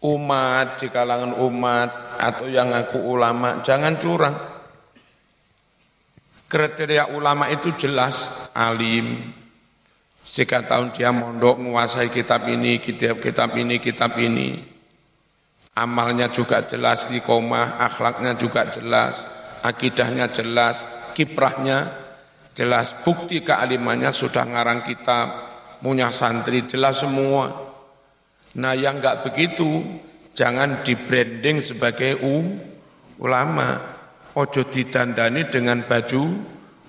[0.04, 4.36] umat, di kalangan umat, atau yang ngaku ulama, jangan curang.
[6.48, 9.20] Kriteria ulama itu jelas, alim.
[10.28, 14.60] Jika tahun dia mondok menguasai kitab ini, kitab-kitab ini, kitab ini.
[15.78, 19.26] Amalnya juga jelas, di koma, akhlaknya juga jelas,
[19.62, 21.94] akidahnya jelas, kiprahnya
[22.58, 25.28] jelas, bukti kealimannya sudah ngarang kitab,
[25.78, 27.67] punya santri jelas semua
[28.58, 29.86] Nah yang enggak begitu,
[30.34, 32.58] jangan di branding sebagai u,
[33.22, 33.96] ulama.
[34.38, 36.24] Ojo ditandani dengan baju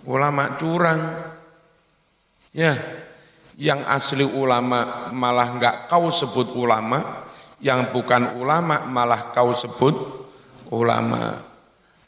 [0.05, 1.01] ulama curang.
[2.53, 2.77] Ya,
[3.57, 7.25] yang asli ulama malah enggak kau sebut ulama,
[7.65, 9.97] yang bukan ulama malah kau sebut
[10.69, 11.41] ulama.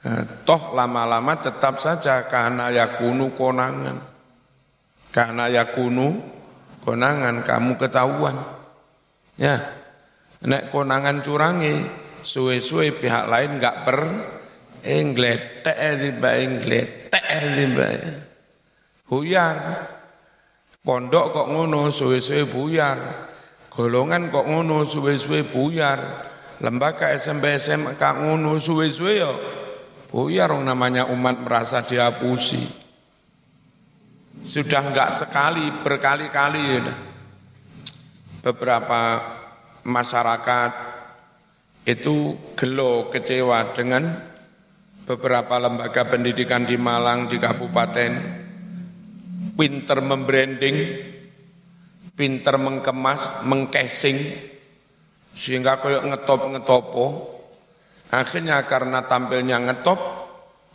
[0.01, 4.01] Nah, toh lama-lama tetap saja karena yakunu konangan.
[5.12, 6.20] Karena yakunu
[6.85, 8.60] konangan kamu ketahuan.
[9.40, 9.57] Ya,
[10.44, 11.81] nek konangan curangi,
[12.20, 13.98] suwe-suwe pihak lain nggak per
[14.85, 17.88] englet, teh riba englet, teh riba.
[19.09, 19.57] Buyar.
[20.81, 22.98] Pondok kok ngono, suwe-suwe buyar.
[23.72, 26.00] Golongan kok ngono, suwe-suwe buyar.
[26.61, 29.33] Lembaga SMP SMA kak ngono, suwe-suwe yo.
[30.12, 32.61] Buyar namanya umat merasa dihapusi.
[34.44, 37.10] Sudah enggak sekali, berkali-kali ya
[38.40, 39.20] beberapa
[39.85, 40.72] masyarakat
[41.88, 44.05] itu gelo kecewa dengan
[45.09, 48.12] beberapa lembaga pendidikan di Malang di kabupaten
[49.57, 50.76] pinter membranding
[52.20, 54.20] pinter mengkemas, mengcasing,
[55.33, 57.07] sehingga kayak ngetop-ngetopo.
[58.12, 59.96] Akhirnya karena tampilnya ngetop,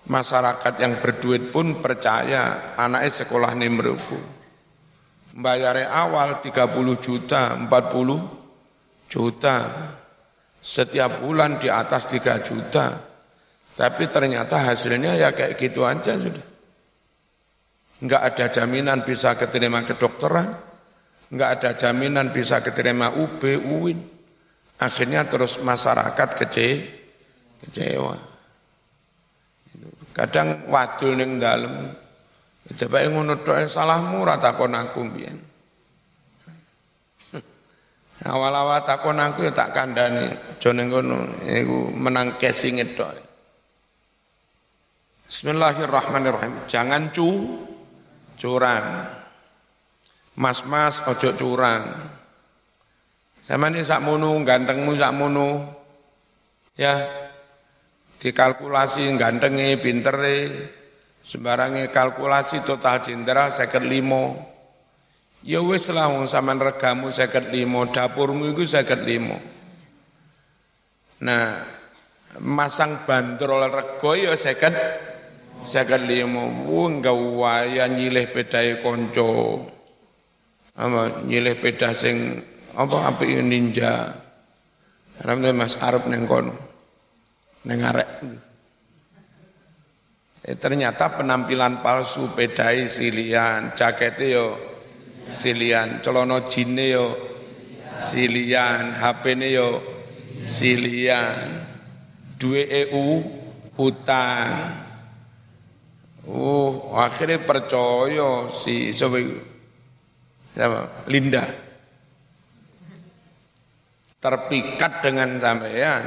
[0.09, 3.69] masyarakat yang berduit pun percaya anaknya sekolah ini
[5.35, 9.57] Bayarnya awal 30 juta, 40 juta.
[10.63, 12.95] Setiap bulan di atas 3 juta.
[13.75, 16.55] Tapi ternyata hasilnya ya kayak gitu aja sudah.
[17.99, 20.51] Enggak ada jaminan bisa keterima kedokteran,
[21.31, 23.99] enggak ada jaminan bisa keterima UB, UIN.
[24.79, 26.67] Akhirnya terus masyarakat kece,
[27.63, 28.15] kecewa.
[30.15, 31.91] Kadang wadul ning dalem.
[32.65, 35.05] Coba ngono tok salahmu ora takon aku.
[38.25, 40.89] Awal-awal takon aku ya tak kandhani, aja ning
[41.45, 43.13] iku menang casing tok.
[45.29, 46.65] Bismillahirrahmanirrahim.
[46.65, 47.29] Jangan cu
[48.41, 49.13] curang.
[50.41, 51.85] Mas-mas ojo curang.
[53.45, 55.61] Sama ini sak munu, gantengmu sak munu.
[56.75, 57.07] Ya,
[58.17, 60.49] dikalkulasi gantengi, pinteri,
[61.25, 64.37] sembarangnya kalkulasi total jenderal seket limo.
[65.41, 66.25] Ya wis lah wong
[66.61, 69.37] regamu seket limo, dapurmu itu seket limo.
[71.21, 71.61] Nah,
[72.41, 74.73] masang bandrol rego ya seket
[75.65, 76.49] seket limo.
[76.69, 77.01] Wong
[77.37, 79.65] waya nyilih pedai konco.
[80.75, 82.41] Apa nyilih peda sing
[82.75, 84.11] apa apik ninja.
[85.23, 86.27] Ramai Mas Arab neng
[87.63, 88.09] nengarek.
[90.45, 94.47] Eh, ternyata penampilan palsu pedai silian, jaketnya yo
[95.25, 97.17] silian, celono jine yo
[97.97, 99.81] silian, HP ne yo
[100.45, 101.65] silian,
[102.37, 103.25] dua EU
[103.73, 104.85] hutang.
[106.29, 109.17] Oh, akhirnya percaya si siapa
[110.53, 111.09] siapa?
[111.09, 111.45] Linda.
[114.21, 116.05] Terpikat dengan sampean.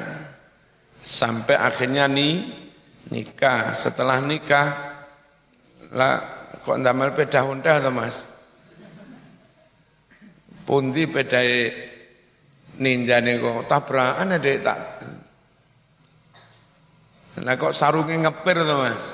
[0.98, 2.67] Sampai akhirnya nih
[3.10, 3.70] nikah.
[3.70, 4.68] Setelah nikah,
[5.94, 6.14] lah
[6.62, 8.26] kok ndamel peda honda to Mas?
[10.66, 11.72] Pundi pedai
[12.82, 14.80] ninja kok tabrakan ada tak.
[17.38, 19.04] Lah kok sarungnya ngepir to Mas?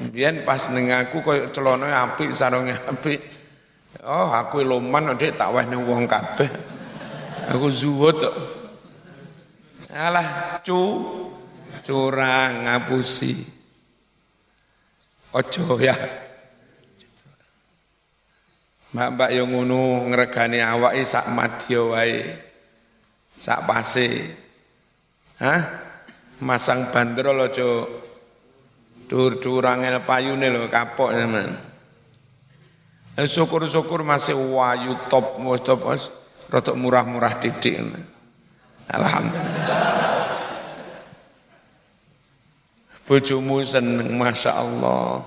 [0.00, 3.20] Biyen pas ning aku koyo celana apik, sarunge apik.
[4.00, 6.48] Oh, aku loman ndek tak wehne wong kabeh.
[7.52, 8.16] Aku zuhud.
[9.92, 10.78] Alah cu
[11.90, 13.34] curang ngapusi.
[15.34, 15.98] Ojo ya.
[18.94, 22.22] Mbak-mbak yang ngono ngregani awake sak madya wae.
[23.34, 24.06] Sak pase.
[25.42, 25.62] Hah?
[26.46, 27.66] Masang bandrol aja
[29.10, 31.58] dur-dur angel payune lho kapok teman.
[33.18, 35.82] Eh, syukur-syukur masih wayu top, top,
[36.54, 37.82] rotok murah-murah didik.
[38.86, 39.99] Alhamdulillah.
[43.10, 45.18] Bojomu seneng Masya Allah.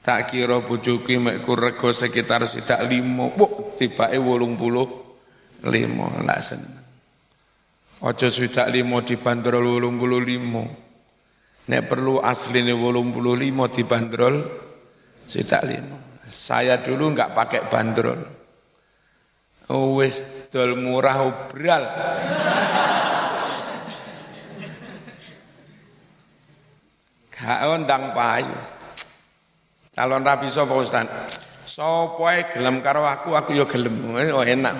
[0.00, 6.80] Tak kira bojoku mek rego sekitar sidak limo, bu tibake limo, lah seneng.
[8.02, 10.64] Ojo swidak limo dibanderol wolung puluh limo.
[11.68, 14.42] Nek perlu asline wolung puluh limo dibanderol
[15.28, 16.24] swidak limo.
[16.26, 18.20] Saya dulu enggak pakai bandrol.
[19.68, 21.84] Wis dol murah obral.
[27.42, 28.54] Gak ondang payu.
[29.90, 31.10] Calon rabi sapa Ustaz?
[31.66, 34.14] Sapa ae gelem karo aku, aku ya gelem.
[34.14, 34.78] Oh enak.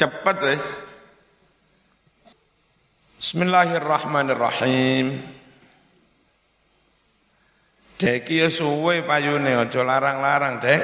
[0.00, 0.64] Cepet wis.
[3.20, 5.20] Bismillahirrahmanirrahim.
[8.00, 10.82] Dek ya suwe payune aja larang-larang, Dek.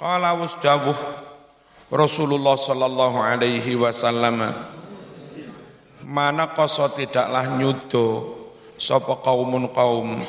[0.00, 0.96] Qala wasdabuh
[1.92, 4.48] Rasulullah sallallahu alaihi wasallam
[6.04, 8.36] mana koso tidaklah nyudo
[8.80, 10.20] sapa kaumun kaum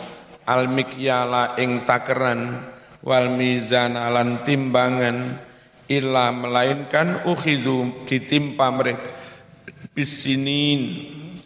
[0.48, 2.60] al mikyala ing takeran
[3.04, 5.40] wal mizan alan timbangan
[5.92, 9.22] illa melainkan ukhidhu ditimpa mereka
[9.92, 10.82] bisinin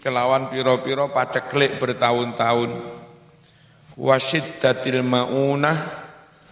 [0.06, 2.72] kelawan piro-piro paceklik bertahun-tahun.
[3.96, 5.78] Wasyiddatil maunah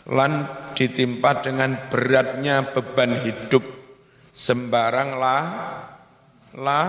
[0.09, 3.61] lan ditimpa dengan beratnya beban hidup.
[4.34, 5.43] Sembarang lah
[6.57, 6.88] lah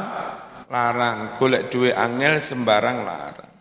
[0.72, 3.52] larang golek duwe angel sembarang larang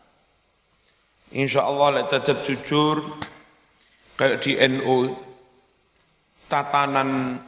[1.34, 3.02] Insya Allah lek tetap jujur
[4.14, 5.10] kayak di NU
[6.46, 7.42] tatanan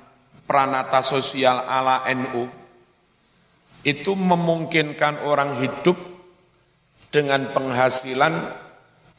[0.49, 2.49] pranata sosial ala NU
[3.85, 5.93] itu memungkinkan orang hidup
[7.13, 8.33] dengan penghasilan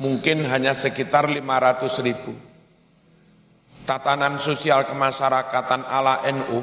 [0.03, 2.34] mungkin hanya sekitar 500 ribu.
[3.87, 6.59] Tatanan sosial kemasyarakatan ala NU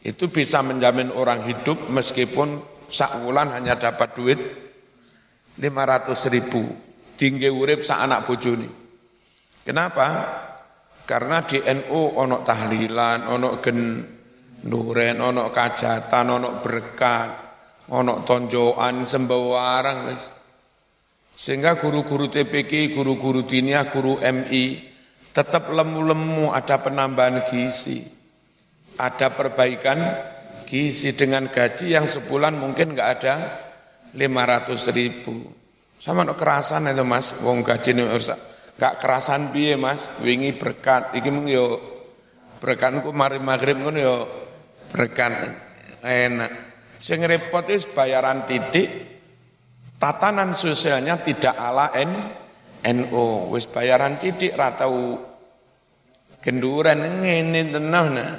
[0.00, 4.40] itu bisa menjamin orang hidup meskipun sak bulan hanya dapat duit
[5.60, 6.64] 500 ribu.
[7.20, 8.68] Tinggi urip sak anak bojone.
[9.60, 10.06] Kenapa?
[11.04, 13.80] Karena di NU ono tahlilan, ono gen
[14.64, 17.30] nuren, ono kajatan, ono berkat,
[17.92, 19.98] ono tonjoan sembawarang.
[21.36, 24.90] Sehingga guru-guru TPK, guru-guru dinia, guru MI
[25.30, 28.19] tetap lemu-lemu ada penambahan gizi.
[29.00, 29.98] Ada perbaikan
[30.68, 33.34] gizi dengan gaji yang sebulan mungkin nggak ada
[34.12, 35.48] 500 ribu.
[36.00, 38.04] Sama no kerasan itu mas, wong gaji ini
[38.80, 41.76] gak kerasan biye mas, wingi berkat, iki mung yo
[42.60, 44.16] berkatku mari maghrib ngono yo
[44.88, 45.52] berkat
[46.00, 46.52] enak.
[46.96, 48.88] Sing repot bayaran titik,
[50.00, 52.12] tatanan sosialnya tidak ala N,
[52.96, 55.20] NU, wis bayaran titik ratau
[56.40, 58.32] kenduran ngene tenah nah.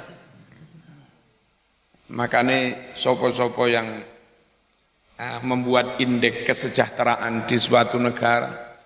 [2.12, 3.88] Makanya sopo-sopo yang
[5.16, 8.76] uh, membuat indeks kesejahteraan di suatu negara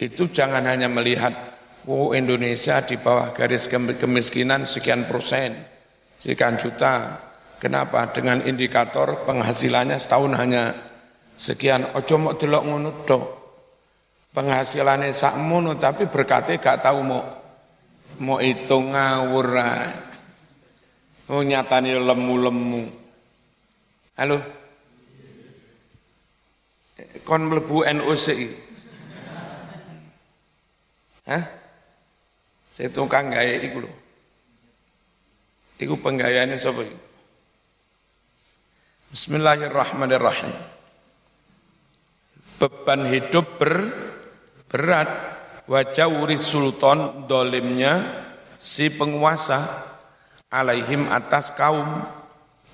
[0.00, 1.32] itu jangan hanya melihat
[1.84, 5.60] oh Indonesia di bawah garis kemiskinan sekian persen,
[6.16, 7.20] sekian juta.
[7.60, 8.08] Kenapa?
[8.08, 10.72] Dengan indikator penghasilannya setahun hanya
[11.36, 12.90] sekian ojo mau delok ngono
[14.32, 17.20] penghasilannya sak mono tapi berkate gak tahu mau
[18.20, 19.48] mau itu ngawur
[21.30, 22.82] oh nyatane lemu-lemu
[24.18, 24.38] halo
[27.24, 28.26] kon mlebu NUC
[31.30, 31.46] Hah?
[32.74, 33.92] Saya tukang gaya iku lho.
[35.78, 36.98] Iku penggayane sapa iki?
[39.14, 40.50] Bismillahirrahmanirrahim
[42.60, 43.88] beban hidup ber,
[44.68, 45.08] berat
[45.64, 48.04] wajah uri sultan dolimnya
[48.60, 49.89] si penguasa
[50.50, 51.86] alaihim atas kaum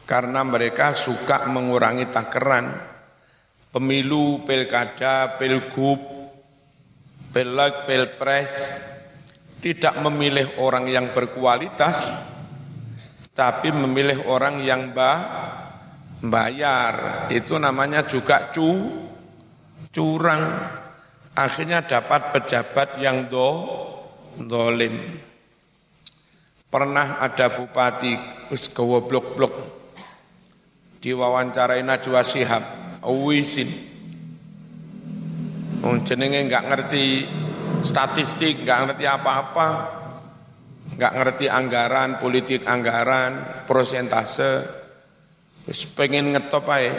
[0.08, 2.72] karena mereka suka mengurangi takeran
[3.76, 6.00] pemilu, pilkada, pilgub,
[7.36, 8.72] pilek, pilpres
[9.60, 12.08] tidak memilih orang yang berkualitas
[13.36, 14.96] tapi memilih orang yang
[16.24, 17.28] bayar.
[17.28, 19.04] Itu namanya juga cu
[19.92, 20.44] curang,
[21.36, 23.48] akhirnya dapat pejabat yang do,
[24.40, 24.96] dolim.
[26.66, 28.12] Pernah ada bupati
[29.06, 29.76] blok-blok
[31.06, 32.64] diwawancarai Najwa Shihab,
[33.06, 33.70] Wisin.
[35.86, 37.04] Oh, jenenge nggak ngerti
[37.86, 39.68] statistik, nggak ngerti apa-apa,
[40.98, 44.66] nggak ngerti anggaran, politik anggaran, prosentase,
[45.94, 46.90] pengen ngetop aja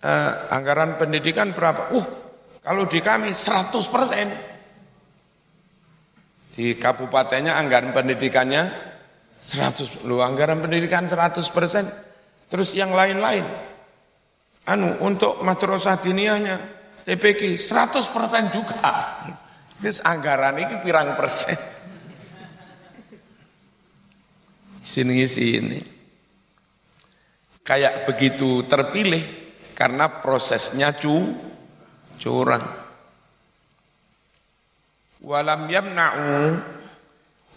[0.00, 1.92] eh, anggaran pendidikan berapa?
[1.92, 2.06] Uh,
[2.64, 4.51] kalau di kami 100 persen.
[6.52, 8.68] Di kabupatennya anggaran pendidikannya
[9.40, 11.88] 100, lu anggaran pendidikan 100 persen.
[12.52, 13.48] Terus yang lain-lain,
[14.68, 16.60] anu untuk madrasah diniahnya
[17.08, 18.92] TPK 100 persen juga.
[19.80, 21.56] Terus anggaran ini pirang persen.
[24.84, 25.80] Sini sini.
[27.62, 29.22] Kayak begitu terpilih,
[29.72, 31.32] karena prosesnya cu,
[32.18, 32.81] curang.
[35.22, 36.58] Walam yamna'u.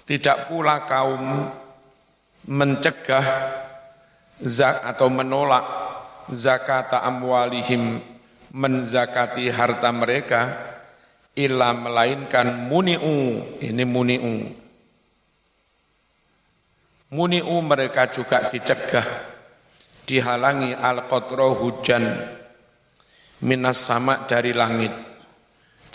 [0.06, 1.50] Tidak pula kaum
[2.46, 3.26] mencegah
[4.38, 5.66] zak atau menolak
[6.30, 7.98] zakat amwalihim
[8.54, 10.42] menzakati harta mereka
[11.34, 13.42] illa melainkan muni'u.
[13.66, 14.36] Ini muni'u.
[17.18, 19.34] Muni'u mereka juga dicegah
[20.06, 22.06] dihalangi al-qatra hujan
[23.42, 25.15] minas sama dari langit.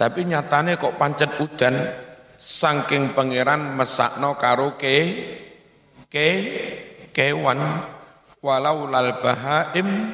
[0.01, 1.77] Tapi nyatane kok pancet udan
[2.41, 4.97] saking pangeran mesakno karo ke
[6.09, 6.29] ke
[7.13, 7.61] kewan
[8.41, 10.09] walau lal bahaim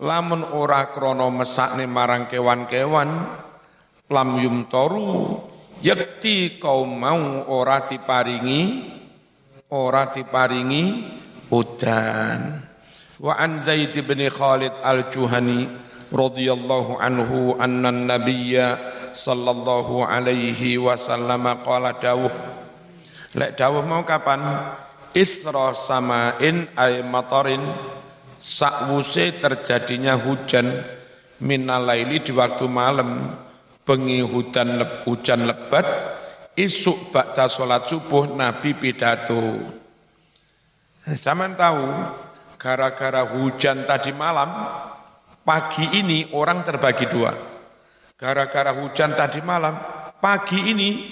[0.00, 3.12] lamun ora krono mesakne marang kewan-kewan
[4.08, 5.36] lam yumtoru
[5.84, 8.88] yakti kaum mau ora diparingi
[9.68, 10.84] ora diparingi
[11.52, 12.40] udan.
[13.20, 18.78] Wa an Zaid bin Khalid al-Juhani radhiyallahu anhu anna nabiyya
[19.14, 22.34] sallallahu alaihi wasallam qala dawuh
[23.30, 24.42] Lek dawuh mau kapan?
[25.14, 27.62] Isra samain ay matarin
[28.38, 30.66] sakwuse terjadinya hujan
[31.38, 33.30] minalaili di waktu malam
[33.86, 35.86] bengi hujan leb, hujan lebat
[36.58, 39.58] isuk bakta salat subuh Nabi pidato.
[41.06, 41.86] Zaman tahu
[42.60, 44.52] Gara-gara hujan tadi malam,
[45.50, 47.34] pagi ini orang terbagi dua.
[48.14, 49.74] Gara-gara hujan tadi malam,
[50.22, 51.10] pagi ini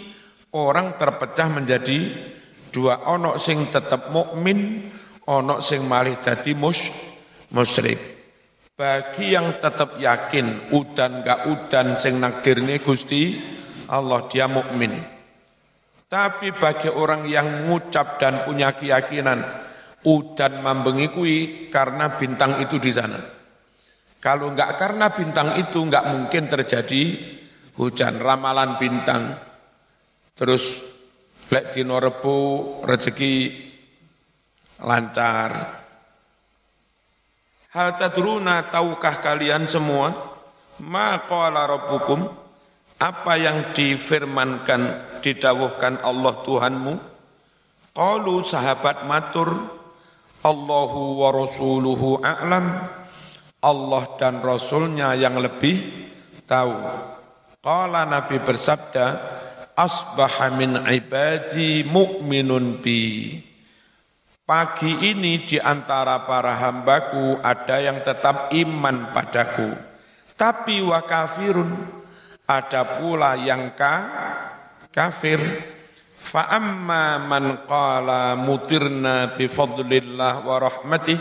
[0.55, 2.07] orang terpecah menjadi
[2.71, 4.87] dua onok sing tetap mukmin,
[5.27, 6.87] onok sing malih dadi mus
[7.51, 7.99] musyrik.
[8.79, 13.35] Bagi yang tetap yakin udan gak udan sing nakdirne Gusti
[13.91, 14.95] Allah dia mukmin.
[16.07, 19.43] Tapi bagi orang yang mengucap dan punya keyakinan
[20.07, 23.38] udan mambengi kui karena bintang itu di sana.
[24.19, 27.03] Kalau enggak karena bintang itu enggak mungkin terjadi
[27.79, 29.39] hujan ramalan bintang.
[30.35, 30.83] Terus
[31.55, 32.37] lek dino rebu
[32.83, 33.35] rezeki
[34.83, 35.51] lancar.
[37.69, 40.11] Hal tadruna tahukah kalian semua
[40.83, 42.27] ma qala rabbukum
[42.99, 46.95] apa yang difirmankan didawuhkan Allah Tuhanmu
[47.95, 49.55] qalu sahabat matur
[50.43, 52.98] Allahu wa rasuluhu a'lam
[53.59, 55.83] Allah dan Rasulnya yang lebih
[56.47, 56.79] tahu.
[57.59, 59.07] Qala Nabi bersabda,
[59.75, 63.35] asbaha min ibadi mu'minun bi.
[64.49, 69.77] Pagi ini di antara para hambaku ada yang tetap iman padaku.
[70.39, 71.69] Tapi wa kafirun,
[72.47, 73.95] ada pula yang ka,
[74.89, 75.43] kafir.
[76.19, 81.19] Fa amma man qala mutirna bi fadlillah wa rahmatih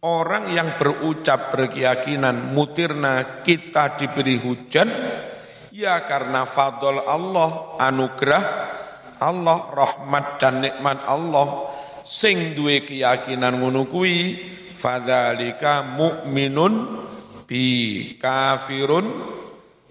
[0.00, 4.88] Orang yang berucap berkeyakinan mutirna kita diberi hujan
[5.76, 8.44] ya karena fadl Allah anugerah
[9.20, 11.68] Allah rahmat dan nikmat Allah
[12.00, 14.40] sing duwe keyakinan ngono kuwi
[14.72, 17.04] fadzalika mu'minun
[17.44, 17.64] bi
[18.16, 19.04] kafirun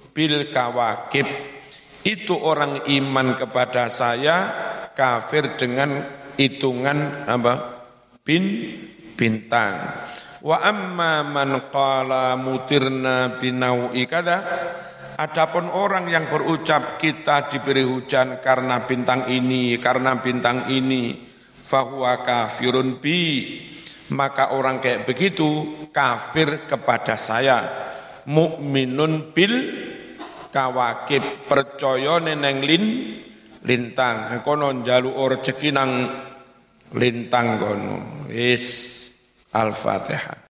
[0.09, 1.29] bil kawakib.
[2.01, 4.37] Itu orang iman kepada saya
[4.97, 6.01] kafir dengan
[6.33, 7.53] hitungan apa?
[8.25, 8.43] Bin
[9.19, 9.75] bintang.
[10.39, 14.37] Wa amma man qala mutirna binau'i kada
[15.19, 21.11] Adapun orang yang berucap kita diberi hujan karena bintang ini, karena bintang ini,
[21.59, 23.19] fahuwa kafirun bi.
[24.15, 27.67] Maka orang kayak begitu kafir kepada saya.
[28.31, 29.53] Mukminun bil
[30.55, 32.85] kawakib percaya neneng lin
[33.67, 34.39] lintang.
[34.39, 36.07] Kono jalu rezeki nang
[36.95, 38.23] lintang kono.
[38.31, 39.08] Is
[39.53, 40.39] Al-Fatihah.